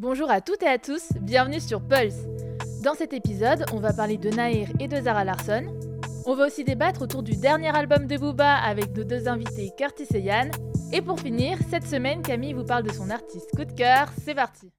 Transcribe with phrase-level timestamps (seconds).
[0.00, 2.14] Bonjour à toutes et à tous, bienvenue sur Pulse.
[2.84, 5.64] Dans cet épisode, on va parler de Nahir et de Zara Larson.
[6.24, 10.06] On va aussi débattre autour du dernier album de Booba avec nos deux invités Curtis
[10.14, 10.52] et Yann.
[10.92, 14.12] Et pour finir, cette semaine, Camille vous parle de son artiste coup de cœur.
[14.24, 14.70] C'est parti.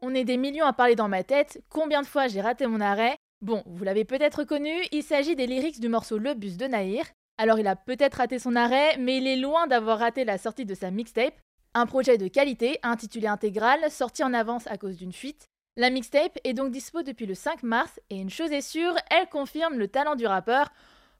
[0.00, 1.62] On est des millions à parler dans ma tête.
[1.68, 3.18] Combien de fois j'ai raté mon arrêt?
[3.42, 7.04] Bon, vous l'avez peut-être reconnu, il s'agit des lyrics du morceau Le Bus de Nahir.
[7.36, 10.64] Alors il a peut-être raté son arrêt, mais il est loin d'avoir raté la sortie
[10.64, 11.38] de sa mixtape.
[11.74, 15.44] Un projet de qualité, intitulé Intégral, sorti en avance à cause d'une fuite.
[15.76, 19.28] La mixtape est donc dispo depuis le 5 mars, et une chose est sûre, elle
[19.28, 20.70] confirme le talent du rappeur.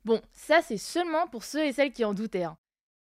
[0.07, 2.45] Bon, ça c'est seulement pour ceux et celles qui en doutaient.
[2.45, 2.57] Hein.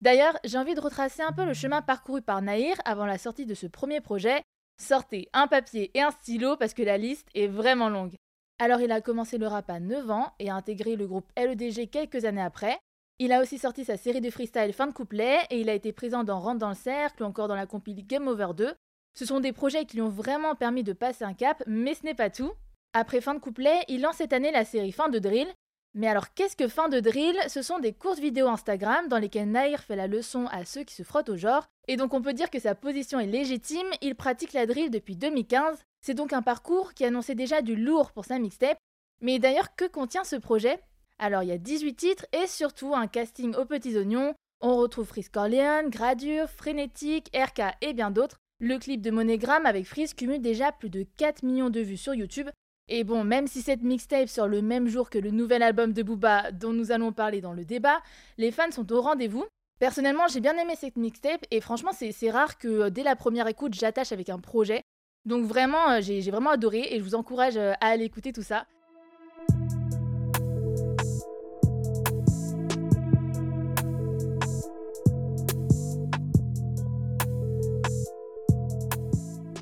[0.03, 3.47] D'ailleurs, j'ai envie de retracer un peu le chemin parcouru par Nahir avant la sortie
[3.47, 4.43] de ce premier projet.
[4.77, 8.15] Sortez un papier et un stylo parce que la liste est vraiment longue.
[8.61, 11.89] Alors il a commencé le rap à 9 ans et a intégré le groupe LEDG
[11.91, 12.79] quelques années après.
[13.21, 15.93] Il a aussi sorti sa série de freestyle fin de couplet et il a été
[15.93, 18.75] présent dans Rentre dans le cercle ou encore dans la compil Game Over 2.
[19.15, 22.05] Ce sont des projets qui lui ont vraiment permis de passer un cap, mais ce
[22.05, 22.53] n'est pas tout.
[22.93, 25.49] Après fin de couplet, il lance cette année la série Fin de Drill.
[25.95, 27.37] Mais alors qu'est-ce que Fin de Drill?
[27.49, 30.95] Ce sont des courtes vidéos Instagram dans lesquelles Nair fait la leçon à ceux qui
[30.95, 31.67] se frottent au genre.
[31.89, 35.17] Et donc on peut dire que sa position est légitime, il pratique la drill depuis
[35.17, 38.79] 2015 c'est donc un parcours qui annonçait déjà du lourd pour sa mixtape.
[39.21, 40.79] Mais d'ailleurs, que contient ce projet?
[41.19, 44.35] Alors, il y a 18 titres et surtout un casting aux petits oignons.
[44.61, 48.39] On retrouve Freeze Corleone, Gradure, Frénétique, RK et bien d'autres.
[48.61, 52.15] Le clip de Monogram avec Freeze cumule déjà plus de 4 millions de vues sur
[52.15, 52.49] YouTube.
[52.89, 56.03] Et bon, même si cette mixtape sort le même jour que le nouvel album de
[56.03, 58.01] Booba dont nous allons parler dans le débat,
[58.39, 59.45] les fans sont au rendez-vous.
[59.79, 63.47] Personnellement, j'ai bien aimé cette mixtape et franchement, c'est rare que euh, dès la première
[63.47, 64.83] écoute, j'attache avec un projet.
[65.29, 68.43] Donc vraiment, euh, j'ai vraiment adoré et je vous encourage euh, à aller écouter tout
[68.43, 68.65] ça.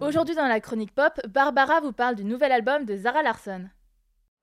[0.01, 3.65] Aujourd'hui dans la chronique pop, Barbara vous parle du nouvel album de Zara Larson.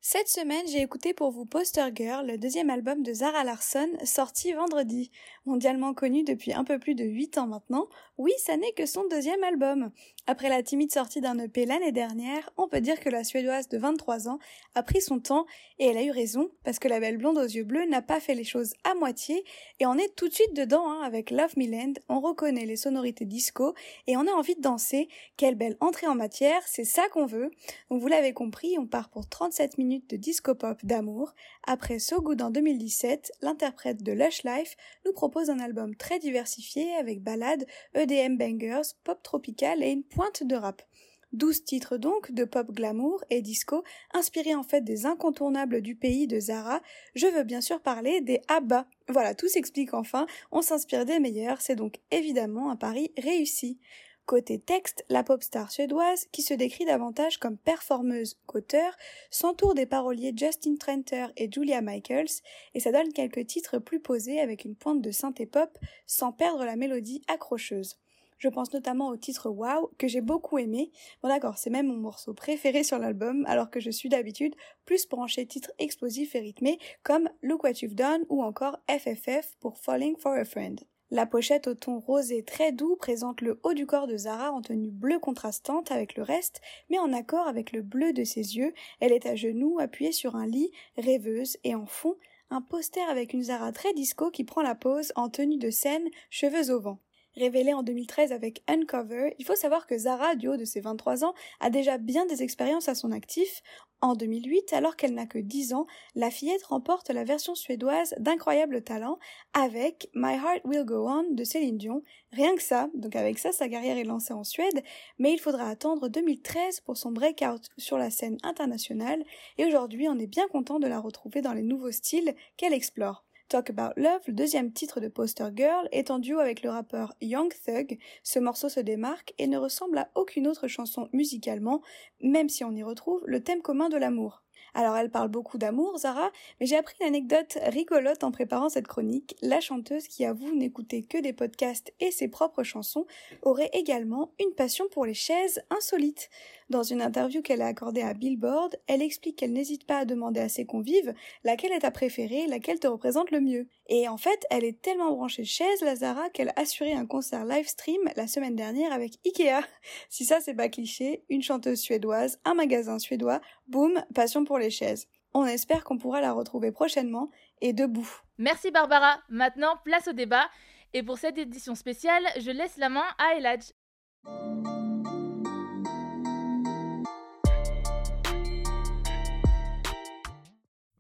[0.06, 4.52] Cette semaine, j'ai écouté pour vous Poster Girl, le deuxième album de Zara Larson, sorti
[4.52, 5.12] vendredi.
[5.46, 7.88] Mondialement connu depuis un peu plus de 8 ans maintenant,
[8.18, 9.92] oui, ça n'est que son deuxième album.
[10.26, 13.78] Après la timide sortie d'un EP l'année dernière, on peut dire que la Suédoise de
[13.78, 14.40] 23 ans
[14.74, 15.46] a pris son temps
[15.80, 18.22] et elle a eu raison parce que la belle blonde aux yeux bleus n'a pas
[18.22, 19.44] fait les choses à moitié
[19.82, 22.78] et on est tout de suite dedans hein, avec Love Me Land, on reconnaît les
[22.78, 23.74] sonorités disco
[24.08, 25.10] et on a envie de danser.
[25.36, 27.52] Quelle belle entrée en matière, c'est ça qu'on veut.
[27.90, 31.34] Donc vous l'avez compris, on part pour 37 minutes de disco pop d'amour.
[31.68, 36.94] Après So Good en 2017, l'interprète de Lush Life nous propose un album très diversifié
[36.96, 40.84] avec ballades, EDM bangers, pop tropical et une pointe de rap.
[41.32, 46.28] 12 titres donc de pop glamour et disco, inspirés en fait des incontournables du pays
[46.28, 46.82] de Zara.
[47.16, 48.86] Je veux bien sûr parler des ABBA.
[49.10, 53.80] Voilà, tout s'explique enfin, on s'inspire des meilleurs, c'est donc évidemment un pari réussi.
[54.28, 58.96] Côté texte, la pop star suédoise, qui se décrit davantage comme performeuse qu'auteur,
[59.32, 62.42] s'entoure des paroliers Justin Trenter et Julia Michaels,
[62.76, 66.64] et ça donne quelques titres plus posés avec une pointe de synthé pop, sans perdre
[66.64, 67.98] la mélodie accrocheuse.
[68.44, 70.92] Je pense notamment au titre Wow que j'ai beaucoup aimé.
[71.22, 75.08] Bon d'accord, c'est même mon morceau préféré sur l'album alors que je suis d'habitude plus
[75.08, 80.18] branché titres explosifs et rythmés comme Look What You've Done ou encore FFF pour Falling
[80.18, 80.78] for a Friend.
[81.10, 84.62] La pochette au ton rosé très doux présente le haut du corps de Zara en
[84.62, 86.60] tenue bleue contrastante avec le reste,
[86.90, 88.74] mais en accord avec le bleu de ses yeux.
[89.00, 92.18] Elle est à genoux, appuyée sur un lit, rêveuse, et en fond,
[92.50, 96.10] un poster avec une Zara très disco qui prend la pose en tenue de scène,
[96.30, 97.00] cheveux au vent.
[97.36, 101.26] Révélée en 2013 avec Uncover, il faut savoir que Zara, du haut de ses 23
[101.26, 103.64] ans, a déjà bien des expériences à son actif.
[104.02, 108.84] En 2008, alors qu'elle n'a que 10 ans, la fillette remporte la version suédoise d'incroyable
[108.84, 109.18] talent
[109.54, 112.04] avec My Heart Will Go On de Céline Dion.
[112.32, 114.84] Rien que ça, donc avec ça, sa carrière est lancée en Suède,
[115.18, 119.24] mais il faudra attendre 2013 pour son breakout sur la scène internationale,
[119.58, 123.24] et aujourd'hui on est bien content de la retrouver dans les nouveaux styles qu'elle explore.
[123.54, 127.14] Talk About Love, le deuxième titre de Poster Girl, est en duo avec le rappeur
[127.22, 128.00] Young Thug.
[128.24, 131.84] Ce morceau se démarque et ne ressemble à aucune autre chanson musicalement,
[132.20, 134.42] même si on y retrouve le thème commun de l'amour.
[134.74, 138.88] Alors elle parle beaucoup d'amour, Zara, mais j'ai appris une anecdote rigolote en préparant cette
[138.88, 139.36] chronique.
[139.42, 143.06] La chanteuse qui avoue n'écouter que des podcasts et ses propres chansons
[143.44, 146.30] aurait également une passion pour les chaises insolites.
[146.70, 150.40] Dans une interview qu'elle a accordée à Billboard, elle explique qu'elle n'hésite pas à demander
[150.40, 153.68] à ses convives laquelle est ta préférée, laquelle te représente le mieux.
[153.90, 157.46] Et en fait, elle est tellement branchée chaise, la Zara, qu'elle a assuré un concert
[157.46, 159.62] live stream la semaine dernière avec Ikea.
[160.10, 164.63] Si ça c'est pas cliché, une chanteuse suédoise, un magasin suédois, boum, passion pour les
[164.70, 165.08] chaises.
[165.34, 167.30] On espère qu'on pourra la retrouver prochainement
[167.62, 168.10] et debout.
[168.38, 169.20] Merci Barbara.
[169.30, 170.48] Maintenant, place au débat.
[170.94, 173.72] Et pour cette édition spéciale, je laisse la main à Eladj.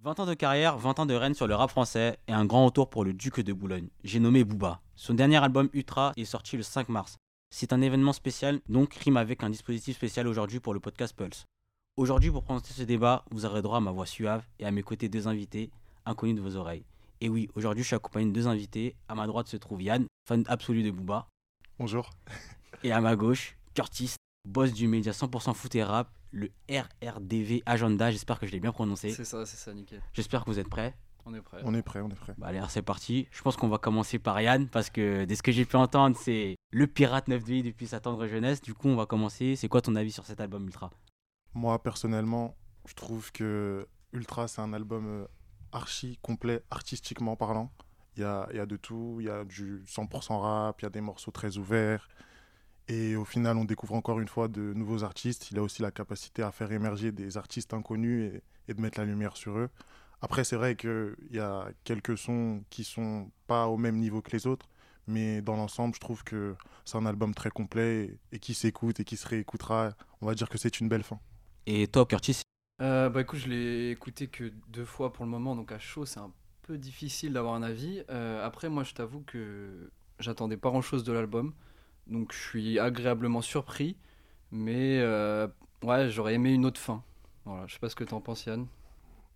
[0.04, 2.65] 20 ans de carrière, 20 ans de règne sur le rap français et un grand
[2.65, 3.88] retour pour le duc de Boulogne.
[4.04, 4.81] J'ai nommé Booba.
[4.95, 7.18] Son dernier album Ultra est sorti le 5 mars.
[7.50, 11.45] C'est un événement spécial, donc rime avec un dispositif spécial aujourd'hui pour le podcast Pulse.
[11.95, 14.81] Aujourd'hui, pour présenter ce débat, vous aurez droit à ma voix suave et à mes
[14.81, 15.69] côtés deux invités,
[16.07, 16.83] inconnus de vos oreilles.
[17.21, 18.95] Et oui, aujourd'hui, je suis accompagné de deux invités.
[19.07, 21.27] À ma droite se trouve Yann, fan absolu de Booba.
[21.77, 22.09] Bonjour.
[22.83, 24.15] Et à ma gauche, Curtis,
[24.49, 28.09] boss du média 100% foot et rap, le RRDV Agenda.
[28.09, 29.11] J'espère que je l'ai bien prononcé.
[29.11, 30.01] C'est ça, c'est ça, nickel.
[30.13, 30.95] J'espère que vous êtes prêts.
[31.27, 31.61] On est prêt.
[31.63, 32.33] On est prêt, on est prêt.
[32.39, 33.27] Bah allez, c'est parti.
[33.29, 36.17] Je pense qu'on va commencer par Yann parce que dès ce que j'ai pu entendre,
[36.19, 38.63] c'est le pirate 9 de depuis sa tendre jeunesse.
[38.63, 39.55] Du coup, on va commencer.
[39.55, 40.89] C'est quoi ton avis sur cet album Ultra?
[41.53, 42.55] Moi, personnellement,
[42.85, 45.25] je trouve que Ultra, c'est un album euh,
[45.71, 47.71] archi complet, artistiquement parlant.
[48.15, 49.17] Il y a, y a de tout.
[49.19, 52.07] Il y a du 100% rap, il y a des morceaux très ouverts.
[52.88, 55.51] Et au final, on découvre encore une fois de nouveaux artistes.
[55.51, 59.05] Il a aussi la capacité à faire émerger des artistes inconnus et, de mettre la
[59.05, 59.69] lumière sur eux.
[60.21, 64.31] Après, c'est vrai qu'il y a quelques sons qui sont pas au même niveau que
[64.31, 64.69] les autres,
[65.07, 66.55] mais dans l'ensemble, je trouve que
[66.85, 69.91] c'est un album très complet et, et qui s'écoute et qui se réécoutera.
[70.21, 71.19] On va dire que c'est une belle fin.
[71.65, 72.42] Et toi, Curtis
[72.81, 76.06] Euh, bah écoute, je l'ai écouté que deux fois pour le moment, donc à chaud,
[76.06, 76.31] c'est un
[76.63, 78.04] peu difficile d'avoir un avis.
[78.10, 81.54] Euh, après, moi, je t'avoue que j'attendais pas grand-chose de l'album,
[82.07, 83.95] donc je suis agréablement surpris,
[84.51, 85.48] mais euh,
[85.83, 87.04] ouais, j'aurais aimé une autre fin.
[87.45, 88.68] Voilà, je sais pas ce que t'en penses, Yann.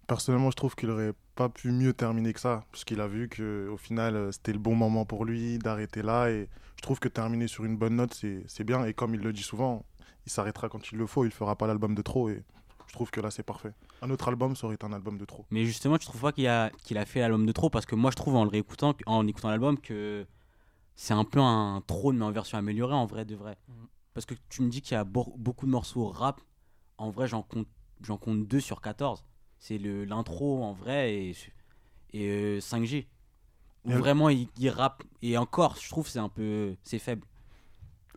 [0.08, 3.28] Personnellement, je trouve qu'il aurait pas pu mieux terminer que ça, parce qu'il a vu
[3.30, 6.30] que au final, euh, c'était le bon moment pour lui d'arrêter là.
[6.30, 8.86] Et je trouve que terminer sur une bonne note, c'est bien.
[8.86, 9.86] Et comme il le dit souvent,
[10.28, 11.24] il s'arrêtera quand il le faut.
[11.26, 12.30] Il fera pas l'album de trop.
[12.30, 12.44] Et
[12.88, 13.72] je trouve que là, c'est parfait.
[14.02, 15.46] Un autre album, ça aurait été un album de trop.
[15.52, 17.70] Mais justement, tu trouves pas qu'il a, qu'il a fait l'album de trop?
[17.70, 20.28] Parce que moi, je trouve en le réécoutant, en écoutant l'album, que
[20.96, 23.58] c'est un peu un trône, mais en version améliorée, en vrai de vrai.
[23.70, 23.88] Mhm.
[24.14, 26.42] Parce que tu me dis qu'il y a beau- beaucoup de morceaux rap.
[26.98, 27.68] En vrai, j'en compte,
[28.02, 29.24] j'en compte 2 sur 14.
[29.60, 31.36] C'est le- l'intro en vrai et,
[32.14, 33.08] et euh, 5G.
[33.86, 35.04] Où Et le- vraiment, il, il rappe.
[35.22, 36.76] Et encore, je trouve c'est un peu.
[36.84, 37.26] C'est faible.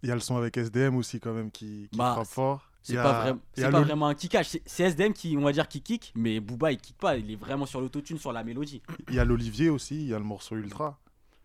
[0.03, 2.67] Il y a le son avec SDM aussi, quand même, qui, qui Bah, frappe fort.
[2.83, 4.49] C'est a- pas, pas vraiment un kickage.
[4.65, 6.13] C'est SDM qui, on va dire, qui kick.
[6.17, 7.17] Mais Booba, il kick pas.
[7.17, 8.83] Il est vraiment sur l'autotune, sur la mélodie.
[9.09, 10.99] Il y a l'Olivier aussi, il y a le morceau Ultra.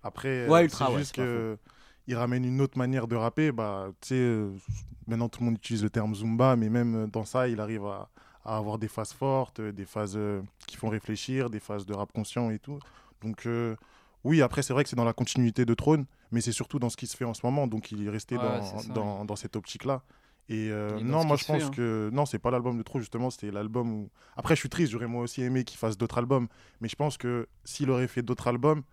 [0.04, 1.58] Après, Ouais, euh, c'est ouais, juste que
[2.08, 3.52] il ramène une autre manière de rapper.
[3.52, 4.52] Bah, euh,
[5.08, 7.86] maintenant tout le monde utilise le terme Zumba, mais même euh, dans ça, il arrive
[7.86, 8.10] à,
[8.46, 11.94] à avoir des phases fortes, euh, des phases euh, qui font réfléchir, des phases de
[11.94, 12.80] rap conscient et tout.
[13.24, 13.76] Donc, euh,
[14.26, 16.90] oui, après, c'est vrai que c'est dans la continuité de Trône, mais c'est surtout dans
[16.90, 17.68] ce qui se fait en ce moment.
[17.68, 20.04] Donc, il est resté Ouais, dans, dans, dans cette optique-là.
[20.48, 21.72] Et euh, non, moi je fait, pense hein.
[21.72, 24.10] que non, c'est pas l'album de trop justement, c'était l'album où.
[24.36, 26.48] Après, je suis triste, j'aurais moi aussi aimé qu'il fasse d'autres albums,
[26.82, 28.84] mais je pense que s'il aurait fait d'autres albums,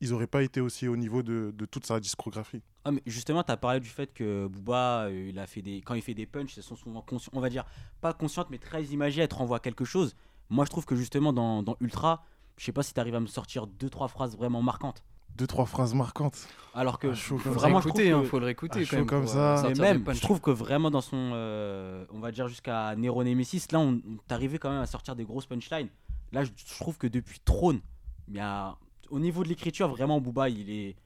[0.00, 2.62] ils auraient pas été aussi au niveau de, de toute sa discographie.
[2.86, 5.82] Ah, mais justement, tu as parlé du fait que Booba, euh, il a fait des...
[5.82, 7.66] quand il fait des punchs, elles sont souvent conscientes, on va dire,
[8.00, 10.14] pas conscientes, mais très imagées, elles te renvoient à quelque chose.
[10.48, 12.24] Moi, je trouve que justement, dans, dans Ultra,
[12.56, 15.02] je sais pas si tu arrives à me sortir deux, trois phrases vraiment marquantes.
[15.36, 16.48] Deux, trois phrases marquantes.
[16.72, 18.96] Alors que Ah, chaud, vraiment, je trouve hein, que- faut le réécouter Ah, quand chaud
[18.96, 19.06] même.
[19.06, 19.70] comme ça.
[19.70, 23.66] des même, je trouve que vraiment dans son, euh, on va dire jusqu'à Nero Nemesis,
[23.70, 25.88] là, on, on t'arrivait quand même à sortir des grosses punchlines.
[26.32, 27.80] Là, je, je trouve que depuis Trône,
[28.28, 28.76] il y a,
[29.10, 30.96] au niveau de l'écriture, vraiment, Booba, il est,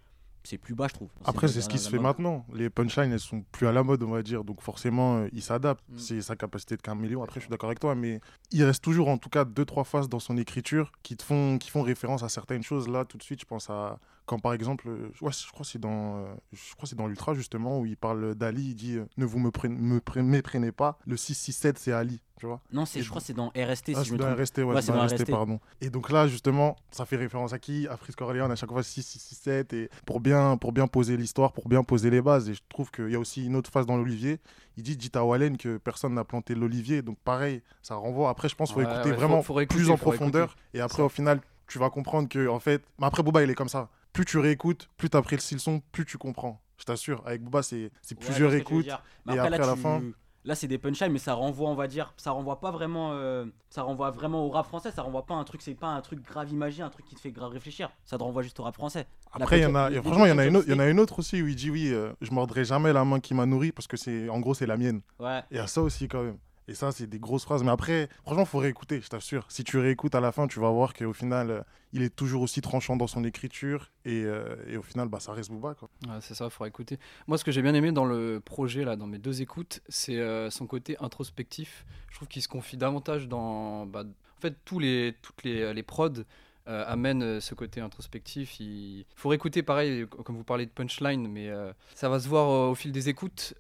[0.43, 1.09] c'est plus bas, je trouve.
[1.25, 2.47] Après, c'est ce qui se fait maintenant.
[2.53, 4.45] Les punchlines, elles sont plus à la mode, on va dire.
[4.45, 5.85] Donc forcément, euh, il s'adapte.
[5.89, 5.99] Mm.
[5.99, 7.23] C'est sa capacité de caméléon.
[7.23, 8.21] Après, je suis d'accord avec toi, mais
[8.51, 11.59] il reste toujours, en tout cas, deux, trois phases dans son écriture qui, te font,
[11.59, 12.89] qui font référence à certaines choses.
[12.89, 13.99] Là, tout de suite, je pense à
[14.31, 17.09] quand, par exemple, euh, ouais, je crois que c'est dans, euh, je crois c'est dans
[17.09, 18.63] l'Ultra, justement, où il parle d'Ali.
[18.71, 21.01] Il dit euh, Ne vous me, prenez- me pre- méprenez pas.
[21.05, 22.23] Le 667, c'est Ali.
[22.39, 24.27] Tu vois Non, c'est, je crois que c'est dans RST, ah, si je me dans
[24.27, 24.39] trompe.
[24.39, 25.31] RST, ouais, Ouais, c'est dans RST, RST.
[25.33, 25.59] pardon.
[25.81, 27.89] Et donc là, justement, ça fait référence à qui?
[27.89, 30.87] À Frisco Orléans, à chaque fois 6, 6, 6, 7, et pour bien, pour bien
[30.87, 32.49] poser l'histoire, pour bien poser les bases.
[32.49, 34.39] Et je trouve qu'il y a aussi une autre phase dans l'Olivier.
[34.77, 37.03] Il dit, dites à Wallen que personne n'a planté l'Olivier.
[37.03, 38.31] Donc pareil, ça renvoie.
[38.31, 40.55] Après, je pense qu'il faut Ouais, écouter ouais, vraiment faut réécouter, plus en profondeur.
[40.73, 43.55] Et après, au final, tu vas comprendre que, en fait, mais après, Booba, il est
[43.55, 43.89] comme ça.
[44.13, 46.61] Plus tu réécoutes, plus tu apprécies le son, plus tu comprends.
[46.79, 48.87] Je t'assure, avec Booba, c'est Ouais, plusieurs écoutes.
[49.27, 50.03] Mais et après, après, là, à la tu- fin-
[50.47, 53.45] Là, c'est des punchlines, mais ça renvoie, on va dire, ça renvoie pas vraiment, euh,
[53.69, 54.91] ça renvoie vraiment au rap français.
[54.91, 57.21] Ça renvoie pas un truc, c'est pas un truc grave imagé, un truc qui te
[57.21, 57.91] fait grave réfléchir.
[58.07, 59.07] Ça te renvoie juste au rap français.
[59.33, 60.75] Après, il y en a, et franchement, il y en a une autre, il y
[60.75, 63.21] en a une autre aussi où il dit oui, euh, je mordrai jamais la main
[63.21, 65.03] qui m'a nourri parce que c'est, en gros, c'est la mienne.
[65.19, 65.43] Ouais.
[65.51, 66.39] Il y a ça aussi quand même.
[66.71, 67.65] Et ça, c'est des grosses phrases.
[67.65, 69.45] Mais après, franchement, faut réécouter, je t'assure.
[69.49, 71.61] Si tu réécoutes à la fin, tu vas voir qu'au final, euh,
[71.93, 73.91] il est toujours aussi tranchant dans son écriture.
[74.05, 75.75] Et, euh, au final, bah, ça reste Booba.
[76.21, 77.01] C'est ça, il faudra écouter.
[77.27, 80.19] Moi, ce que j'ai bien aimé dans le projet, là, dans mes deux écoutes, c'est
[80.19, 81.85] euh, son côté introspectif.
[82.09, 83.85] Je trouve qu'il se confie davantage dans.
[83.87, 86.23] bah, En fait, tous les, toutes les, les prods
[86.69, 88.61] euh, amènent euh, ce côté introspectif.
[88.61, 91.51] Il faut écouter pareil, comme vous parlez de punchline, mais
[91.97, 93.55] ça va se voir au, fil des écoutes.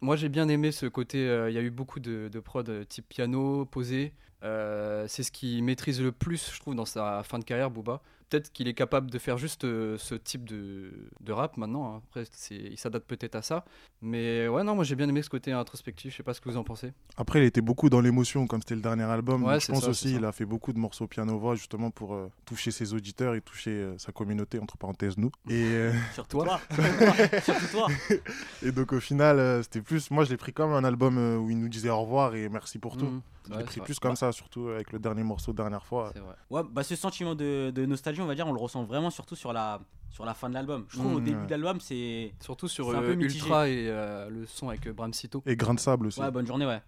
[0.00, 1.28] Moi, j'ai bien aimé ce côté.
[1.28, 4.12] euh, Il y a eu beaucoup de, de prod euh, type piano, posé.
[4.42, 8.02] Euh, c'est ce qu'il maîtrise le plus, je trouve, dans sa fin de carrière, Booba.
[8.30, 11.94] Peut-être qu'il est capable de faire juste euh, ce type de, de rap maintenant.
[11.96, 12.02] hein.
[12.08, 13.64] Après, c'est- il s'adapte peut-être à ça.
[14.02, 16.12] Mais ouais, non, moi j'ai bien aimé ce côté introspectif.
[16.12, 16.92] Je sais pas ce que vous en pensez.
[17.16, 19.42] Après, il était beaucoup dans l'émotion, comme c'était le dernier album.
[19.42, 22.14] Ouais, Donc, je pense ça, aussi il a fait beaucoup de morceaux piano-voix, justement, pour
[22.14, 25.32] euh, toucher ses auditeurs et toucher euh, sa communauté, entre parenthèses, nous.
[25.48, 26.60] Et, euh, Surtout toi.
[27.44, 27.88] Surtout toi.
[28.62, 30.10] et donc, au final, euh, c'était plus.
[30.10, 32.48] Moi, je l'ai pris comme un album euh, où il nous disait au revoir et
[32.48, 33.06] merci pour tout.
[33.06, 33.22] Mhm.
[33.46, 33.86] Je Ouais, l'ai pris vrai.
[33.86, 36.12] plus comme ça, surtout avec le dernier morceau, dernière fois.
[36.14, 36.34] Vrai.
[36.50, 39.36] Ouais, bah ce sentiment de, de nostalgie, on va dire, on le ressent vraiment surtout
[39.36, 40.84] sur la, sur la fin de l'album.
[40.88, 41.46] Je trouve Mmh, au début ouais.
[41.46, 42.32] de l'album, c'est.
[42.40, 43.38] Surtout sur un euh, peu mitigé.
[43.40, 45.42] Ultra et euh, le son avec euh, Bram Sito.
[45.46, 46.20] Et Grain de sable aussi.
[46.20, 46.80] Ouais, bonne journée, ouais.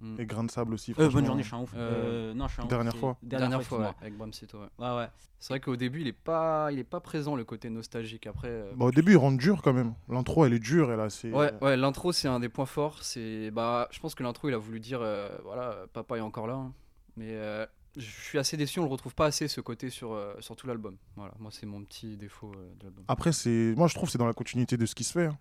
[0.00, 0.20] Mm.
[0.20, 0.94] Et Grain de sable aussi.
[0.98, 1.72] Euh, bonne journée, je suis un ouf.
[1.76, 3.16] Euh, Euh, non, je suis un ouf, dernière fois.
[3.22, 4.58] Dernière, fois, ouais, avec Bram Sito.
[4.58, 4.66] ouais.
[4.78, 5.08] Ouais, ouais.
[5.40, 8.26] C'est vrai qu'au début, il est pas, il est pas présent le côté nostalgique.
[8.26, 9.94] Après, euh, Bah, au début, il rentre dur quand même.
[10.08, 11.30] L'intro, elle est dure, elle a assez.
[11.32, 13.02] ouais, ouais, l'intro c'est un des points forts.
[13.02, 16.46] C'est, bah, je pense que l'intro, il a voulu dire, euh, voilà, papa est encore
[16.48, 16.54] là.
[16.54, 16.72] hein.
[17.16, 17.66] Mais euh,
[17.98, 20.66] je suis assez déçu, on le retrouve pas assez ce côté sur, euh, sur tout
[20.66, 20.96] l'album.
[21.16, 23.04] Voilà, moi c'est mon petit défaut euh, de l'album.
[23.08, 25.26] Après, c'est, moi, je trouve que c'est dans la continuité de ce qui se fait.
[25.26, 25.38] hein.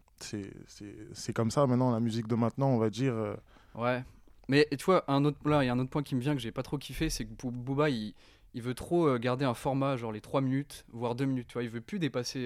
[1.14, 3.14] C'est, comme ça maintenant, la musique de maintenant, on va dire.
[3.14, 3.36] euh,
[3.76, 4.04] Ouais.
[4.50, 6.34] Mais tu vois, un autre, là, il y a un autre point qui me vient
[6.34, 8.14] que j'ai pas trop kiffé, c'est que Boo- Booba, il,
[8.54, 11.48] il veut trop garder un format, genre les 3 minutes, voire 2 minutes.
[11.48, 12.40] Tu vois, il veut plus dépasser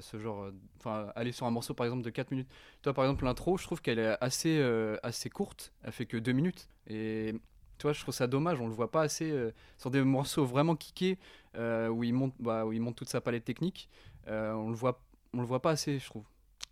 [0.00, 0.50] ce genre.
[0.78, 2.48] Enfin, aller sur un morceau par exemple de 4 minutes.
[2.82, 4.62] Toi, par exemple, l'intro, je trouve qu'elle est assez,
[5.02, 5.72] assez courte.
[5.82, 6.68] Elle fait que 2 minutes.
[6.88, 7.34] Et
[7.78, 8.60] tu vois, je trouve ça dommage.
[8.60, 11.18] On le voit pas assez euh, sur des morceaux vraiment kickés
[11.56, 13.88] euh, où, il monte, bah, où il monte toute sa palette technique.
[14.28, 15.00] Euh, on le voit,
[15.32, 16.24] on le voit pas assez, je trouve.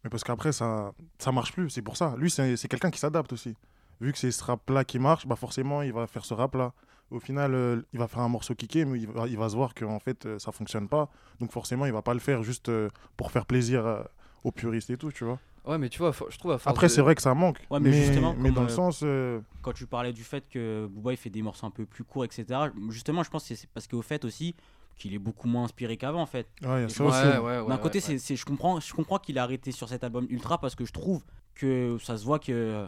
[0.03, 2.15] Mais parce qu'après, ça, ça marche plus, c'est pour ça.
[2.17, 3.55] Lui, c'est, quelqu'un qui s'adapte aussi.
[4.01, 6.73] Vu que c'est ce rap-là qui marche, bah forcément, il va faire ce rap-là.
[7.11, 9.75] Au final, il va faire un morceau kické, mais il va, il va se voir
[9.75, 11.11] qu'en fait, ça fonctionne pas.
[11.39, 12.71] Donc forcément, il va pas le faire juste
[13.17, 14.05] pour faire plaisir
[14.43, 15.39] aux puristes et tout, tu vois.
[15.65, 17.59] Ouais, mais tu vois, je trouve à force Après, de- c'est vrai que ça manque.
[17.71, 19.01] Ouais, mais justement, mais dans le euh, sens.
[19.03, 22.05] euh, Quand tu parlais du fait que Booba il fait des morceaux un peu plus
[22.05, 22.45] courts, etc.
[22.91, 24.55] Justement, je pense que c'est parce qu'au fait aussi
[24.97, 26.47] qu'il est beaucoup moins inspiré qu'avant en fait.
[26.63, 28.01] ouais, Ouais, D'un ouais, côté, ouais.
[28.01, 30.85] c'est, c'est- je comprends, je comprends qu'il a arrêté sur cet album Ultra parce que
[30.85, 31.23] je trouve
[31.55, 32.87] que ça se voit que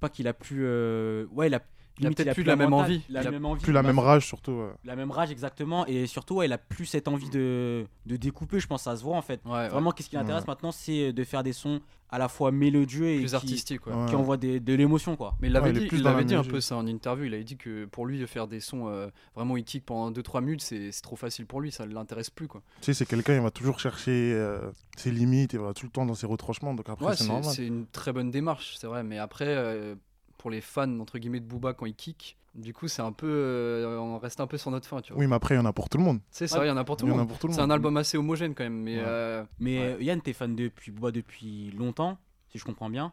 [0.00, 1.60] pas qu'il a plus, euh, ouais, il a,
[1.98, 3.02] Il a limite, peut-être plus la même envie.
[3.10, 4.52] la Il a même envie, Plus la même rage, surtout.
[4.52, 4.70] ouais.
[4.84, 8.60] la même rage exactement, et surtout, ouais, il a plus cette envie de, de découper.
[8.60, 9.40] Je pense, ça se voit en fait.
[9.44, 9.68] Ouais, ouais.
[9.68, 10.48] Vraiment, qu'est-ce qui l'intéresse Ouais.
[10.48, 13.86] maintenant, c'est de faire des sons à la fois mélodieux et plus qui, artistique.
[13.86, 13.92] Ouais.
[14.08, 15.34] qui envoient des- de l'émotion, quoi.
[15.40, 17.24] Mais il l'avait Ouais, il est dit, il l'avait dit un peu ça en interview.
[17.24, 20.60] Il avait dit que pour lui, faire des sons euh, vraiment hit pendant 2-3 minutes,
[20.62, 21.72] c'est trop facile pour lui.
[21.72, 22.48] Ça ne l'intéresse plus.
[22.48, 22.62] Quoi.
[22.80, 25.92] Tu sais, c'est quelqu'un, il va toujours chercher euh, ses limites, il va tout le
[25.92, 26.74] temps dans ses retranchements.
[26.74, 27.44] Donc après, c'est normal.
[27.54, 29.02] c'est une très bonne démarche, c'est vrai.
[29.04, 29.94] Mais après, euh,
[30.42, 33.28] pour les fans entre guillemets de Booba quand il kick, du coup, c'est un peu,
[33.30, 35.00] euh, on reste un peu sur notre fin.
[35.00, 35.20] Tu vois.
[35.20, 36.18] Oui, mais après, il y en a pour tout le monde.
[36.32, 36.66] C'est ça, Ouais.
[36.66, 37.30] il y en a pour tout le monde.
[37.52, 38.82] C'est un album assez homogène quand même.
[38.82, 39.04] Mais Ouais.
[39.06, 39.92] euh, Mais Ouais.
[39.94, 42.18] euh, Yann, t'es fan depuis Booba depuis longtemps,
[42.50, 43.12] si je comprends bien.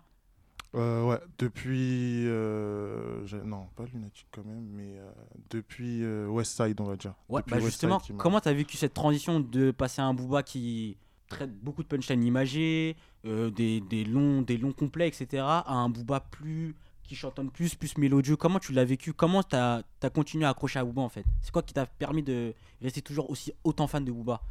[0.76, 2.26] Euh, ouais, depuis.
[2.28, 5.10] euh, non, pas Lunatic quand même, mais euh,
[5.52, 7.14] depuis euh, West Side, on va dire.
[7.30, 10.98] Ouais, bah justement, comment t'as vécu cette transition de passer à un Booba qui
[11.30, 12.96] traite beaucoup de punchlines imagées,
[13.26, 16.76] euh, des, des longs, des longs complets, etc., à un Booba plus
[17.10, 18.36] qui chantonne plus, plus mélodieux.
[18.36, 19.14] Comment tu l'as vécu?
[19.14, 21.26] Comment t'as as continué à accrocher à Booba en fait?
[21.42, 24.42] C'est quoi qui t'a permis de rester toujours aussi autant fan de Booba?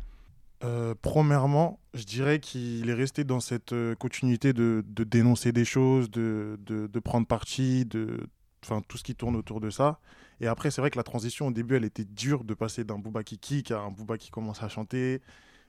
[0.64, 5.64] Euh, premièrement, je dirais qu'il est resté dans cette euh, continuité de, de dénoncer des
[5.64, 8.26] choses, de, de, de prendre parti, de,
[8.64, 10.00] enfin tout ce qui tourne autour de ça.
[10.40, 12.98] Et après, c'est vrai que la transition au début, elle était dure de passer d'un
[12.98, 15.22] Booba qui kick à un Booba qui commence à chanter.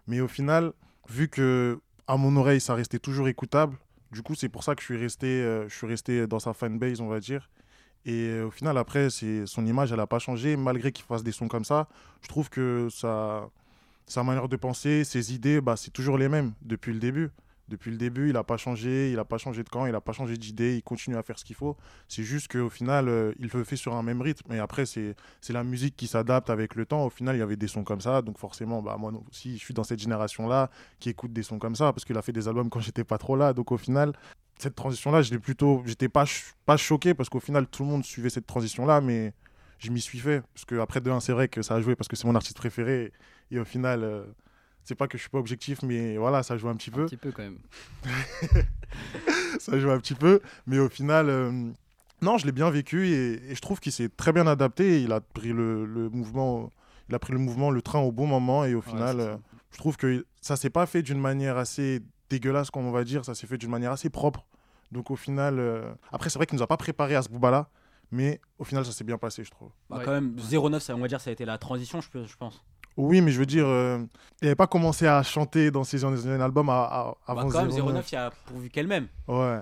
[0.07, 0.73] Mais au final,
[1.07, 3.77] vu que à mon oreille, ça restait toujours écoutable,
[4.11, 6.53] du coup, c'est pour ça que je suis resté, euh, je suis resté dans sa
[6.53, 7.49] fanbase, on va dire.
[8.05, 11.31] Et euh, au final, après, son image, elle n'a pas changé, malgré qu'il fasse des
[11.31, 11.87] sons comme ça.
[12.21, 13.49] Je trouve que ça,
[14.07, 17.29] sa manière de penser, ses idées, bah, c'est toujours les mêmes depuis le début.
[17.69, 20.01] Depuis le début, il n'a pas changé, il n'a pas changé de camp, il n'a
[20.01, 21.77] pas changé d'idée, il continue à faire ce qu'il faut.
[22.07, 24.51] C'est juste qu'au final, euh, il le fait sur un même rythme.
[24.51, 25.15] Et après, c'est
[25.49, 27.05] la musique qui s'adapte avec le temps.
[27.05, 28.21] Au final, il y avait des sons comme ça.
[28.21, 31.75] Donc forcément, bah, moi aussi, je suis dans cette génération-là qui écoute des sons comme
[31.75, 33.53] ça parce qu'il a fait des albums quand j'étais pas trop là.
[33.53, 34.13] Donc au final,
[34.57, 35.83] cette transition-là, je l'ai plutôt...
[35.85, 36.25] J'étais pas,
[36.65, 39.33] pas choqué parce qu'au final, tout le monde suivait cette transition-là, mais
[39.77, 40.41] je m'y suis fait.
[40.53, 42.35] Parce que après, de un, c'est vrai que ça a joué parce que c'est mon
[42.35, 43.13] artiste préféré.
[43.51, 44.25] Et au final, euh,
[44.83, 47.05] c'est pas que je suis pas objectif, mais voilà, ça joue un petit un peu.
[47.05, 47.59] petit peu quand même.
[49.59, 50.41] ça joue un petit peu.
[50.67, 51.51] Mais au final, euh,
[52.21, 55.01] non, je l'ai bien vécu et, et je trouve qu'il s'est très bien adapté.
[55.01, 56.69] Il a pris le, le mouvement,
[57.09, 58.65] il a pris le mouvement, le train au bon moment.
[58.65, 59.37] Et au Ouais, final, euh,
[59.71, 63.25] je trouve que ça s'est pas fait d'une manière assez dégueulasse, comme on va dire.
[63.25, 64.45] Ça s'est fait d'une manière assez propre.
[64.91, 67.69] Donc au final, euh, après, c'est vrai qu'il nous a pas préparé à ce booba-là.
[68.11, 69.69] Mais au final, ça s'est bien passé, je trouve.
[69.87, 70.05] Bah, Ouais.
[70.05, 72.65] Quand même, 0,9, ça, on va dire, ça a été la transition, je pense.
[73.01, 73.99] Oui, mais je veux dire, euh,
[74.41, 77.61] il n'avait pas commencé à chanter dans ses anciens albums à- à- Bah, avant quand
[77.61, 77.75] même, 09.
[78.05, 79.07] 0,9, il a pourvu qu'elle-même.
[79.27, 79.59] Ouais.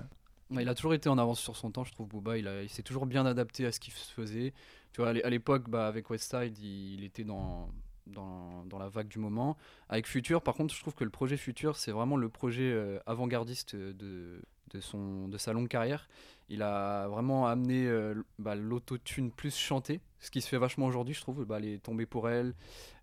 [0.50, 2.36] Ouais, il a toujours été en avance sur son temps, je trouve, Booba.
[2.38, 4.52] Il, a- il s'est toujours bien adapté à ce qui se faisait.
[4.92, 7.68] Tu vois, à l'é- à l'époque, bah, avec Westside, il, il était dans,
[8.06, 9.56] dans, dans la vague du moment.
[9.88, 12.98] Avec Future, par contre, je trouve que le projet Future, c'est vraiment le projet euh,
[13.06, 16.08] avant-gardiste de, de, son, de sa longue carrière.
[16.48, 21.14] Il a vraiment amené euh, bah, l'autotune plus chanté, ce qui se fait vachement aujourd'hui,
[21.14, 21.44] je trouve.
[21.44, 22.54] Bah, les tombées pour elle.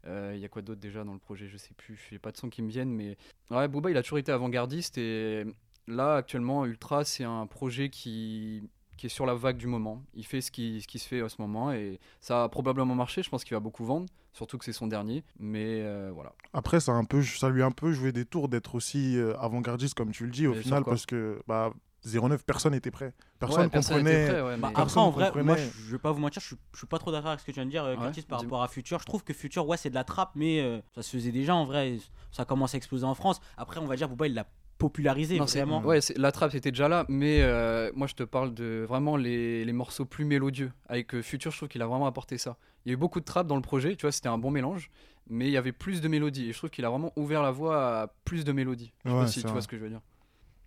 [0.07, 2.07] Euh, Il y a quoi d'autre déjà dans le projet Je sais plus.
[2.09, 3.17] J'ai pas de sons qui me viennent, mais
[3.51, 5.45] ouais, Booba, il a toujours été avant-gardiste et
[5.87, 8.67] là, actuellement, Ultra, c'est un projet qui,
[8.97, 10.03] qui est sur la vague du moment.
[10.13, 12.95] Il fait ce qui, ce qui se fait à ce moment et ça a probablement
[12.95, 13.23] marché.
[13.23, 15.23] Je pense qu'il va beaucoup vendre, surtout que c'est son dernier.
[15.39, 16.33] Mais euh, voilà.
[16.53, 19.17] Après, ça, a un peu, ça lui a un peu joué des tours d'être aussi
[19.17, 21.71] euh, avant-gardiste, comme tu le dis, au Mais final, parce que bah,
[22.05, 23.13] 09, personne n'était prêt.
[23.39, 24.27] Personne Ouais, comprenait.
[24.27, 25.43] prêt, ouais, Bah, après, personne en vrai, comprenait.
[25.45, 27.39] moi, je, je vais pas vous mentir, je suis, je suis pas trop d'accord avec
[27.39, 28.99] ce que tu viens de dire, euh, Ouais, Curtis, par rapport à Future.
[28.99, 31.55] Je trouve que Future, ouais, c'est de la trappe, mais euh, ça se faisait déjà
[31.55, 31.97] en vrai.
[32.31, 33.41] Ça a commencé à exploser en France.
[33.57, 34.45] Après, on va dire, Booba, il l'a
[34.77, 35.81] popularisé Non, vraiment.
[35.81, 39.15] Ouais, c'est- la trappe était déjà là, mais euh, moi je te parle de vraiment
[39.17, 40.71] les, les morceaux plus mélodieux.
[40.87, 42.57] Avec euh, Future, je trouve qu'il a vraiment apporté ça.
[42.85, 44.51] Il y a eu beaucoup de trap dans le projet, tu vois, c'était un bon
[44.51, 44.89] mélange,
[45.29, 46.49] mais il y avait plus de mélodies.
[46.49, 48.91] Et je trouve qu'il a vraiment ouvert la voie à plus de mélodies.
[49.05, 49.51] Je sais Ouais, pas si tu vrai.
[49.53, 50.01] vois ce que je veux dire.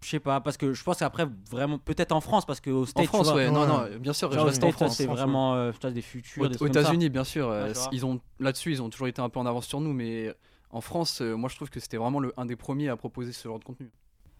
[0.01, 2.87] Je sais pas, parce que je pense qu'après, vraiment, peut-être en France, parce qu'au En
[2.87, 3.67] States, France, tu vois, ouais, non, Ouais.
[3.91, 4.97] non, bien sûr, genre, je aux reste en States, France.
[4.97, 6.45] c'est vraiment euh, des futurs.
[6.45, 6.81] Aux, des aux trucs comme ça.
[6.89, 9.67] États-Unis, bien sûr, euh, ils ont là-dessus, ils ont toujours été un peu en avance
[9.67, 10.33] sur nous, mais
[10.71, 13.33] en France, euh, moi je trouve que c'était vraiment le, un des premiers à proposer
[13.33, 13.91] ce genre de contenu.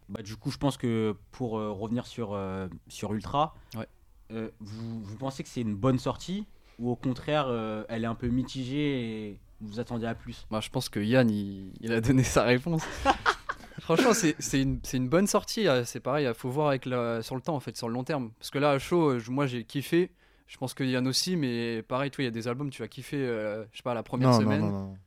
[0.09, 3.87] Bah, du coup, je pense que pour euh, revenir sur, euh, sur Ultra, Ouais.
[4.31, 6.45] euh, vous, vous pensez que c'est une bonne sortie
[6.79, 10.47] ou au contraire, euh, elle est un peu mitigée et vous vous attendiez à plus?
[10.49, 12.83] Bah, je pense que Yann, il, il a donné sa réponse.
[13.79, 15.67] Franchement, c'est c'est une, c'est une bonne sortie.
[15.67, 17.93] euh, C'est pareil, il faut voir avec la, sur le temps, en fait, sur le
[17.93, 18.31] long terme.
[18.39, 20.11] Parce que là, à chaud, moi j'ai kiffé.
[20.47, 22.87] Je pense que Yann aussi, mais pareil, toi, il y a des albums, tu vas
[22.87, 24.61] kiffer, euh, je sais pas, la première Non, non, semaine.
[24.61, 24.97] non, non.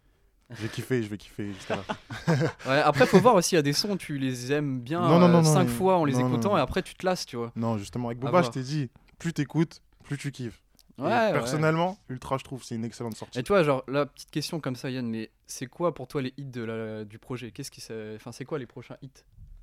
[0.61, 1.79] J'ai kiffé, je vais kiffer jusqu'à.
[2.67, 5.19] Ouais, après, faut voir aussi, il y a des sons, tu les aimes bien Non,
[5.19, 6.59] non, euh, fois en les écoutant, non.
[6.59, 7.53] et après, tu te lasses, tu vois.
[7.57, 10.63] Non, justement, avec À Booba, je t'ai dit, plus t'écoutes, plus tu kiffes.
[10.99, 11.33] Ouais, ouais.
[11.33, 13.39] personnellement, Ultra, je trouve, c'est une excellente sortie.
[13.39, 16.23] Et tu vois, genre, la petite question comme ça, Yann, mais c'est quoi pour toi
[16.23, 17.51] les hits de la, du projet?
[17.51, 17.83] Qu'est-ce qui,
[18.17, 19.11] enfin, c'est quoi les prochains hits?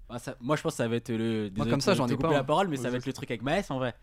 [0.09, 1.49] Bah, ça- Moi, je pense que ça va être le.
[1.51, 2.43] désolé comme ça, j'en ai pas, la hein.
[2.43, 3.93] parole, mais ça va être le truc avec Maes en vrai.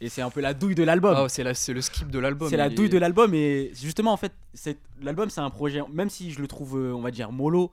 [0.00, 1.14] Et c'est un peu la douille de l'album.
[1.16, 2.50] Ah, c'est la- c'est le skip de l'album.
[2.50, 5.50] C'est la il douille est- de l'album et justement en fait c'est l'album c'est un
[5.50, 7.72] projet même si je le trouve euh, on va dire mollo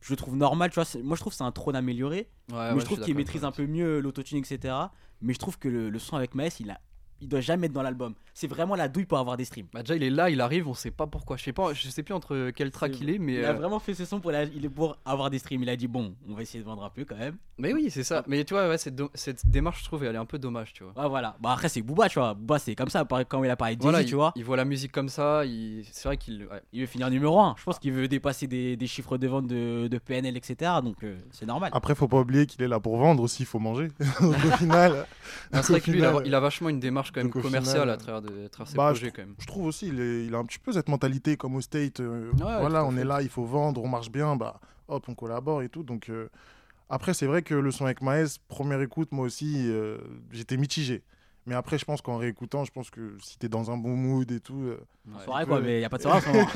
[0.00, 2.56] je le trouve normal tu vois moi je trouve que c'est un trône amélioré Ouais,
[2.56, 4.74] mais ouais, je trouve qu'il maîtrise un peu mieux l'autotune etc
[5.20, 6.80] mais je trouve que le, le son avec Maes il a
[7.20, 8.14] il doit jamais être dans l'album.
[8.34, 9.66] C'est vraiment la douille pour avoir des streams.
[9.72, 11.36] Bah déjà il est là, il arrive, on sait pas pourquoi.
[11.36, 13.52] Je sais pas, je sais plus entre quel track il est, mais il a euh,
[13.54, 15.62] vraiment fait ce son pour, la- il est pour avoir des streams.
[15.62, 17.36] Il a dit bon on va essayer de vendre un peu quand même.
[17.58, 18.22] Mais oui c'est ça.
[18.26, 20.72] Mais tu vois ouais, cette, do- cette démarche je trouve elle est un peu dommage
[20.72, 21.02] tu vois.
[21.02, 21.36] ouais voilà.
[21.40, 22.34] Bah après c'est Booba tu vois.
[22.34, 24.32] Booba c'est comme ça quand il a parlé de Jay-Z Voilà, tu il, vois.
[24.36, 25.84] il voit la musique comme ça, il...
[25.92, 26.62] c'est vrai qu'il ouais.
[26.72, 29.46] il veut finir numéro 1 je pense qu'il veut dépasser des, des chiffres de vente
[29.46, 31.70] de, de PNL etc donc euh, c'est normal.
[31.74, 33.88] Après, faut pas oublier qu'il est là pour vendre aussi, il faut manger.
[34.20, 35.06] Au final,
[35.52, 37.26] Ah, c'est vrai que lui il a, final, il a vachement une démarche quand même
[37.28, 39.34] donc au commerciale final, à travers, de, à travers ses bah, je projets quand même.
[39.38, 42.00] je trouve aussi, il, est- il a un petit peu cette mentalité comme au State.
[42.00, 45.62] euh, voilà, on est là, il faut vendre, on marche bien, bah hop, on collabore
[45.62, 45.82] et tout.
[45.82, 46.28] Donc euh,
[46.88, 49.98] après, c'est vrai que le son avec Maes, première écoute, moi aussi, euh,
[50.32, 51.02] j'étais mitigé.
[51.46, 54.30] Mais après, je pense qu'en réécoutant, je pense que si t'es dans un bon mood
[54.30, 54.74] et tout.
[55.08, 55.24] Ouais.
[55.24, 56.46] soirée il quoi mais il y a pas de soirée en ce moment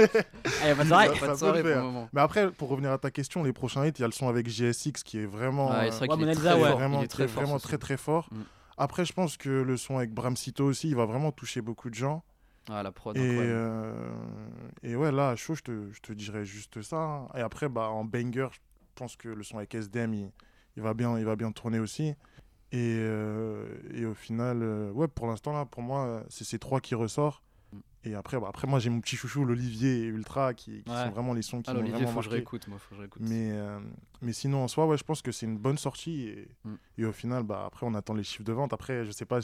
[0.62, 1.80] Ah, y a pas de soirée Il y a ça pas de soirée pour le
[1.82, 2.08] moment.
[2.12, 4.28] Mais après, pour revenir à ta question, les prochains hits, il y a le son
[4.28, 6.72] avec GSX qui est vraiment, Ouais, c'est vrai ouais, qu'il est très ouais.
[6.74, 8.28] vraiment, il est très très, fort, vraiment très fort.
[8.30, 8.36] Mm.
[8.76, 11.94] Après, je pense que le son avec Bramsito aussi, il va vraiment toucher beaucoup de
[11.94, 12.22] gens.
[12.68, 13.92] Ah la prod Et, euh,
[14.82, 16.96] et ouais, là, à chaud, je te, je te dirais juste ça.
[16.96, 17.28] hein.
[17.34, 18.58] Et après, bah, en banger, je
[18.94, 20.30] pense que le son avec SDM, il,
[20.76, 22.14] il va, bien, il va bien tourner aussi.
[22.72, 26.80] Et, euh, et au final, euh, ouais, pour l'instant, là, pour moi, c'est ces trois
[26.80, 27.42] qui ressortent.
[28.06, 31.04] Et après, bah, après moi, j'ai mon petit chouchou, l'Olivier et Ultra, qui, qui Ouais.
[31.04, 32.30] sont vraiment les sons qui Ah m'ont vraiment faut que je marqué.
[32.36, 33.22] réécoute moi, faut que je réécoute.
[33.24, 33.80] Mais, euh,
[34.20, 36.28] mais sinon, en soi, ouais, je pense que c'est une bonne sortie.
[36.28, 36.74] Et, Mm.
[36.98, 38.72] et au final, bah, après, on attend les chiffres de vente.
[38.72, 39.38] Après, je sais pas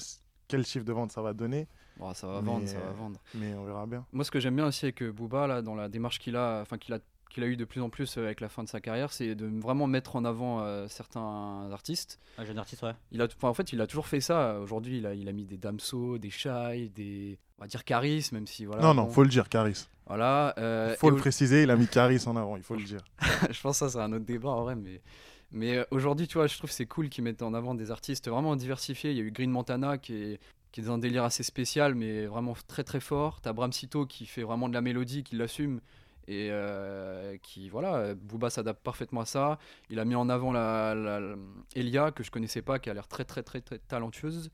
[0.48, 1.68] quel chiffre de vente ça va donner,
[2.14, 3.20] ça va mais, vendre, ça va vendre.
[3.34, 4.04] mais on verra bien.
[4.12, 6.60] Moi, ce que j'aime bien aussi avec euh, Booba, là, dans la démarche qu'il a,
[6.60, 6.98] enfin qu'il a,
[7.30, 9.34] qu'il a eu de plus en plus euh, avec la fin de sa carrière, c'est
[9.34, 12.18] de vraiment mettre en avant euh, certains artistes.
[12.36, 14.58] un jeune artiste ouais Il a, en fait, il a toujours fait ça.
[14.60, 18.28] Aujourd'hui, il a, il a mis des Damso, des Shai, des, on va dire Caris,
[18.32, 18.82] même si voilà.
[18.82, 19.86] non, non, bon, faut le dire, Caris.
[20.06, 20.54] Voilà.
[20.58, 23.00] euh, faut le au- préciser, il a mis Caris en avant, il faut le dire.
[23.50, 25.00] je pense que ça, c'est un autre débat en vrai, mais.
[25.52, 27.90] Mais euh, aujourd'hui, tu vois, je trouve que c'est cool qu'ils mettent en avant des
[27.90, 29.10] artistes vraiment diversifiés.
[29.10, 30.40] Il y a eu Green Montana qui est,
[30.70, 33.40] qui est dans un délire assez spécial, mais vraiment très très fort.
[33.40, 35.80] T'as Bramsito qui fait vraiment de la mélodie, qui l'assume.
[36.30, 39.58] Et euh, qui, voilà, euh, Booba s'adapte parfaitement à ça.
[39.88, 40.94] Il a mis en avant la,
[41.74, 44.52] Elia, que je connaissais pas, qui a l'air très très très très talentueuse.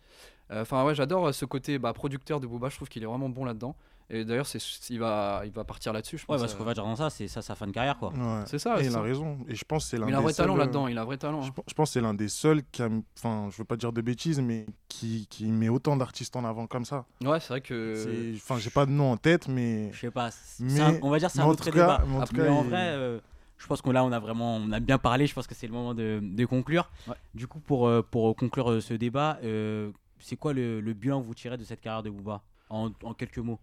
[0.51, 2.71] Enfin, ouais, j'adore ce côté bah, producteur de Booba.
[2.71, 3.77] Je trouve qu'il est vraiment bon là-dedans.
[4.09, 4.59] Et d'ailleurs, c'est,
[4.91, 6.41] il, va, il va partir là-dessus, je Ouais, pense.
[6.41, 8.11] parce qu'on va dire dans ça, c'est ça sa fin de carrière, quoi.
[8.13, 8.45] Ouais.
[8.47, 9.39] C'est ça, Et il a raison.
[9.49, 10.65] Et je pense que c'est l'un Mais il a un des vrai talent seuls, euh,
[10.65, 11.43] là-dedans, il a un vrai talent.
[11.43, 11.55] Je, hein.
[11.67, 12.89] je pense que c'est l'un des seuls qui a,
[13.19, 16.69] enfin, je veux pas dire de bêtises, mais qui, qui met autant d'artistes en avant
[16.69, 17.05] comme ça.
[17.25, 18.33] Ouais, c'est vrai que.
[18.37, 20.31] Enfin, j'ai pas de nom en tête, mais, Je sais pas.
[20.61, 22.05] Mais- un- on va dire c'est un autre débat.
[22.09, 23.19] en Ah, mais cas, en il- vrai, euh,
[23.59, 25.27] je pense qu'on là, on a vraiment, on a bien parlé.
[25.27, 26.89] Je pense que c'est le moment de, de conclure.
[27.09, 27.15] Ouais.
[27.35, 29.91] Du coup, pour, euh, pour conclure euh, ce débat, euh,
[30.21, 32.41] c'est quoi le, le bilan que vous tirez de cette carrière de Booba?
[32.71, 33.59] En, en quelques mots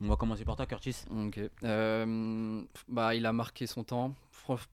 [0.00, 1.04] On va commencer par toi, Curtis.
[1.10, 1.40] Ok.
[1.64, 4.14] Euh, bah, il a marqué son temps.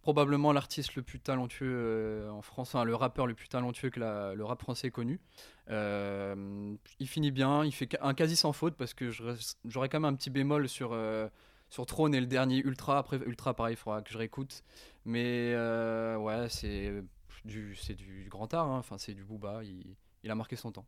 [0.03, 4.43] Probablement l'artiste le plus talentueux euh, en France, le rappeur le plus talentueux que le
[4.43, 5.19] rap français ait connu.
[5.69, 10.13] Euh, il finit bien, il fait un quasi sans faute parce que j'aurais quand même
[10.13, 10.97] un petit bémol sur,
[11.69, 12.99] sur Throne et le dernier Ultra.
[12.99, 14.63] Après, Ultra, pareil, il faudra que je réécoute.
[15.03, 17.03] Mais ouais, c'est
[17.43, 18.77] du, du grand art, hein.
[18.77, 19.61] enfin, c'est du Booba.
[19.63, 20.85] Il a marqué son temps.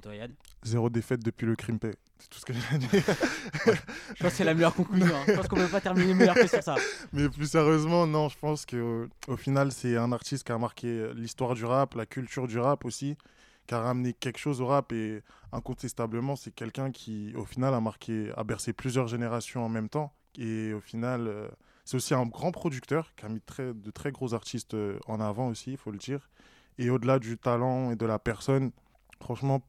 [0.00, 0.32] Et toi, Yann
[0.62, 1.90] zéro défaite depuis le crime pay.
[2.18, 2.88] C'est tout ce que j'ai à dire.
[2.90, 5.14] Je pense que c'est la meilleure conclusion.
[5.14, 5.24] hein.
[5.26, 6.76] Je pense qu'on peut pas terminer meilleur que sur ça.
[7.12, 10.56] Mais plus sérieusement, non, je pense que euh, au final, c'est un artiste qui a
[10.58, 13.14] marqué l'histoire du rap, la culture du rap aussi,
[13.66, 17.80] qui a ramené quelque chose au rap et incontestablement, c'est quelqu'un qui, au final, a
[17.82, 20.14] marqué, a bercé plusieurs générations en même temps.
[20.38, 21.48] Et au final, euh,
[21.84, 25.20] c'est aussi un grand producteur qui a mis très, de très gros artistes euh, en
[25.20, 26.30] avant aussi, il faut le dire.
[26.78, 28.70] Et au-delà du talent et de la personne,
[29.20, 29.60] franchement,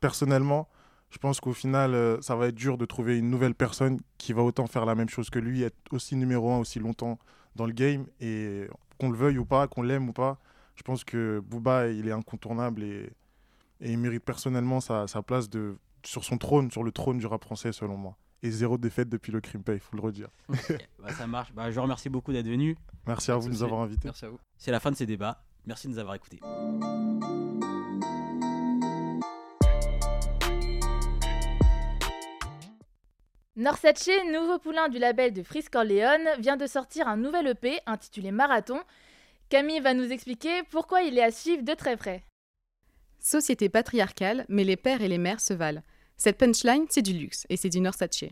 [0.00, 0.68] personnellement,
[1.10, 4.32] je pense qu'au final, euh, ça va être dur de trouver une nouvelle personne qui
[4.32, 7.18] va autant faire la même chose que lui, être aussi numéro un aussi longtemps
[7.56, 8.06] dans le game.
[8.20, 8.66] Et
[8.98, 10.38] qu'on le veuille ou pas, qu'on l'aime ou pas,
[10.74, 13.10] je pense que Booba, il est incontournable et,
[13.80, 17.26] et il mérite personnellement sa, sa place de, sur son trône, sur le trône du
[17.26, 18.16] rap français, selon moi.
[18.42, 20.28] Et zéro défaite depuis le crime pay, il faut le redire.
[21.02, 21.52] Bah, ça marche.
[21.52, 22.76] Bah, je vous remercie beaucoup d'être venu.
[23.06, 24.02] Merci à vous de nous avoir invités.
[24.04, 24.40] Merci à vous.
[24.56, 25.44] C'est la fin de ces débats.
[25.66, 26.40] Merci de nous avoir écoutés.
[33.56, 38.32] Norsace, nouveau poulain du label de Frisk Corleone, vient de sortir un nouvel EP intitulé
[38.32, 38.80] Marathon.
[39.48, 42.24] Camille va nous expliquer pourquoi il est à suivre de très près.
[43.20, 45.82] Société patriarcale, mais les pères et les mères se valent.
[46.16, 48.24] Cette punchline, c'est du luxe, et c'est du Norsace.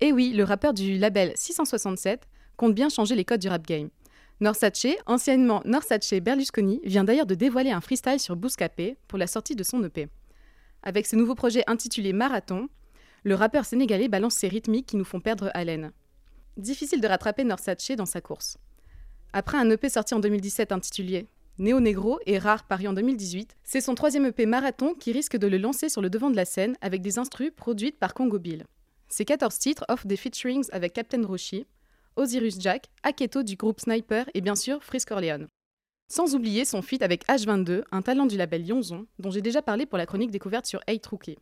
[0.00, 2.28] Et oui, le rappeur du label 667
[2.58, 3.88] compte bien changer les codes du rap game.
[4.40, 9.56] Norsace, anciennement Norsace Berlusconi, vient d'ailleurs de dévoiler un freestyle sur Bouscapé pour la sortie
[9.56, 10.08] de son EP.
[10.82, 12.68] Avec ce nouveau projet intitulé Marathon,
[13.24, 15.92] le rappeur sénégalais balance ses rythmiques qui nous font perdre haleine.
[16.56, 18.58] Difficile de rattraper Norsace dans sa course.
[19.32, 21.26] Après un EP sorti en 2017 intitulé
[21.58, 25.48] Néo Negro et Rare paru en 2018, c'est son troisième EP Marathon qui risque de
[25.48, 28.64] le lancer sur le devant de la scène avec des instrus produites par Congo Bill.
[29.08, 31.66] Ces 14 titres offrent des featurings avec Captain Roshi,
[32.16, 35.46] Osiris Jack, Aketo du groupe Sniper et bien sûr Frisk Orleans.
[36.08, 39.84] Sans oublier son feat avec H22, un talent du label Yonzon, dont j'ai déjà parlé
[39.84, 41.38] pour la chronique découverte sur 8 Rookie.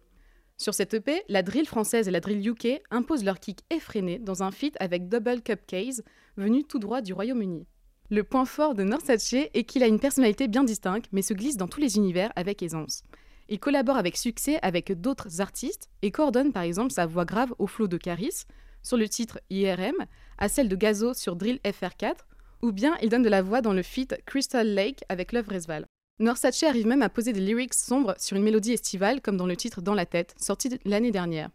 [0.59, 4.43] Sur cette EP, la drill française et la drill UK imposent leur kick effréné dans
[4.43, 6.03] un feat avec Double Cupcase,
[6.37, 7.67] venu tout droit du Royaume-Uni.
[8.09, 11.57] Le point fort de Norsace est qu'il a une personnalité bien distincte, mais se glisse
[11.57, 13.03] dans tous les univers avec aisance.
[13.49, 17.67] Il collabore avec succès avec d'autres artistes et coordonne par exemple sa voix grave au
[17.67, 18.45] flot de Caris
[18.83, 20.07] sur le titre IRM,
[20.39, 22.17] à celle de Gazo sur Drill FR4,
[22.63, 25.87] ou bien il donne de la voix dans le feat Crystal Lake avec Love Resval.
[26.19, 29.55] Norsace arrive même à poser des lyrics sombres sur une mélodie estivale comme dans le
[29.55, 31.51] titre Dans la tête, sorti l'année dernière.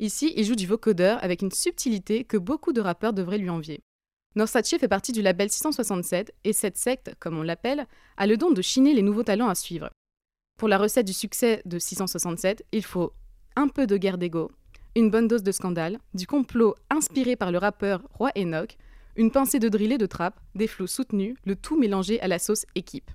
[0.00, 3.82] Ici, il joue du vocodeur avec une subtilité que beaucoup de rappeurs devraient lui envier.
[4.34, 8.50] Norsace fait partie du label 667 et cette secte, comme on l'appelle, a le don
[8.50, 9.90] de chiner les nouveaux talents à suivre.
[10.58, 13.12] Pour la recette du succès de 667, il faut
[13.54, 14.50] un peu de guerre d'ego,
[14.96, 18.76] une bonne dose de scandale, du complot inspiré par le rappeur Roi Enoch,
[19.14, 22.40] une pincée de drill et de trap, des flots soutenus, le tout mélangé à la
[22.40, 23.12] sauce équipe.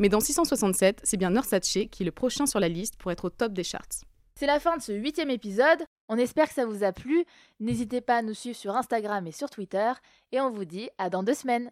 [0.00, 3.26] Mais dans 667, c'est bien Norsace qui est le prochain sur la liste pour être
[3.26, 4.06] au top des charts.
[4.34, 5.84] C'est la fin de ce huitième épisode.
[6.08, 7.26] On espère que ça vous a plu.
[7.60, 9.92] N'hésitez pas à nous suivre sur Instagram et sur Twitter.
[10.32, 11.70] Et on vous dit à dans deux semaines.